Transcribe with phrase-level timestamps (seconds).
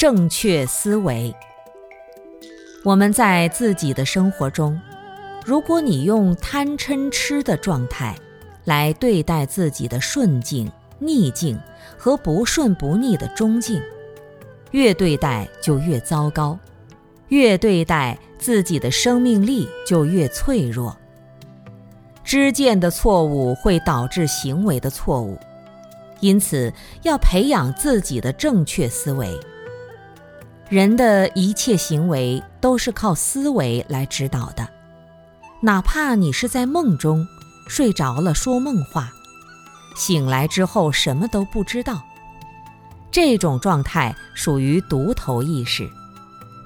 [0.00, 1.30] 正确思维。
[2.84, 4.80] 我们在自己的生活中，
[5.44, 8.16] 如果你用贪嗔痴的状态
[8.64, 11.60] 来对待自己的顺境、逆境
[11.98, 13.78] 和不顺不逆的中境，
[14.70, 16.58] 越对待就越糟糕，
[17.28, 20.96] 越对待自己的生命力就越脆弱。
[22.24, 25.36] 知见的错误会导致行为的错误，
[26.20, 26.72] 因此
[27.02, 29.38] 要培养自己的正确思维。
[30.70, 34.68] 人的一切行为都是靠思维来指导的，
[35.62, 37.26] 哪怕你是在梦中
[37.66, 39.10] 睡着了说梦话，
[39.96, 42.04] 醒来之后什么都不知道，
[43.10, 45.90] 这种状态属于独头意识，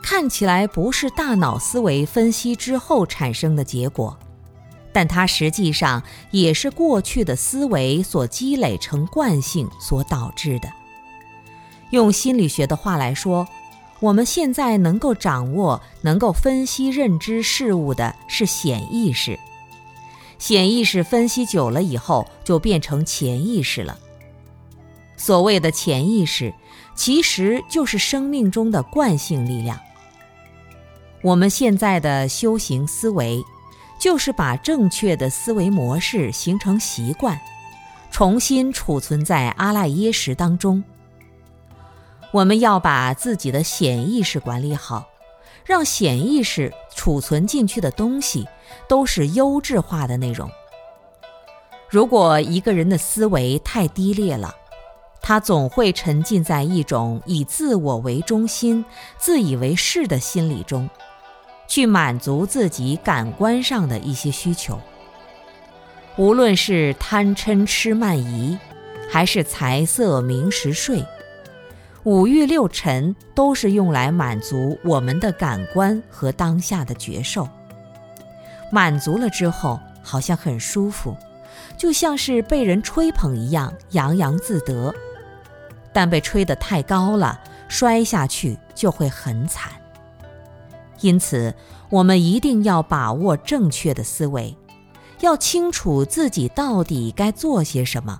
[0.00, 4.18] 看起来不是大脑思维分析之后产生的结果，
[4.94, 10.70] 但它实际上也是过去的思维所积累成惯性所导致的。
[11.90, 13.46] 用心理学的话来说。
[14.00, 19.38] 我们现在能够掌握、能够分析、认知事物的是显意识，
[20.38, 23.98] 显意识分析久了以后就变成潜意识了。
[25.18, 26.52] 所谓的潜意识，
[26.94, 29.78] 其实就是生命中的惯性力量。
[31.22, 33.44] 我们现在的修行思维，
[33.98, 37.38] 就是把正确的思维模式形成习惯，
[38.10, 40.82] 重新储存在阿赖耶识当中。
[42.32, 45.08] 我们要把自己的显意识管理好，
[45.64, 48.46] 让显意识储存进去的东西
[48.88, 50.48] 都是优质化的内容。
[51.88, 54.54] 如果一个人的思维太低劣了，
[55.20, 58.84] 他总会沉浸在一种以自我为中心、
[59.18, 60.88] 自以为是的心理中，
[61.66, 64.78] 去满足自己感官上的一些需求。
[66.16, 68.56] 无论是贪嗔痴慢疑，
[69.10, 71.04] 还是财色名食睡。
[72.04, 77.46] 五欲六尘都是用来满足我们的感官和当下的觉受，
[78.70, 81.14] 满足了之后好像很舒服，
[81.76, 84.94] 就像是被人吹捧一样洋洋自得，
[85.92, 87.38] 但被吹得太高了，
[87.68, 89.70] 摔下去就会很惨。
[91.00, 91.54] 因此，
[91.90, 94.56] 我们一定要把握正确的思维，
[95.20, 98.18] 要清楚自己到底该做些什么。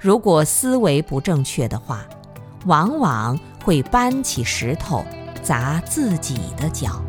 [0.00, 2.06] 如果思维不正确的话，
[2.66, 5.04] 往往会搬起石头
[5.42, 7.00] 砸自己的脚。